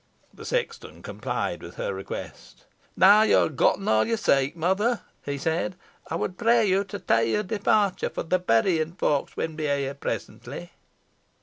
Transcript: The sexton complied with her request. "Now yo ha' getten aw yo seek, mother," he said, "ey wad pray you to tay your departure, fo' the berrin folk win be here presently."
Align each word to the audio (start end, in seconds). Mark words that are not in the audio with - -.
The 0.33 0.45
sexton 0.45 1.03
complied 1.03 1.61
with 1.61 1.75
her 1.75 1.93
request. 1.93 2.65
"Now 2.97 3.21
yo 3.21 3.47
ha' 3.47 3.55
getten 3.55 3.87
aw 3.87 4.01
yo 4.01 4.15
seek, 4.15 4.55
mother," 4.55 5.01
he 5.23 5.37
said, 5.37 5.75
"ey 6.11 6.15
wad 6.15 6.39
pray 6.39 6.65
you 6.65 6.83
to 6.85 6.97
tay 6.97 7.29
your 7.29 7.43
departure, 7.43 8.09
fo' 8.09 8.23
the 8.23 8.39
berrin 8.39 8.93
folk 8.95 9.29
win 9.37 9.55
be 9.55 9.65
here 9.65 9.93
presently." 9.93 10.71